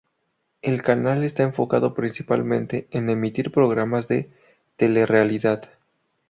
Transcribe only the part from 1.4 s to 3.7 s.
enfocado principalmente en emitir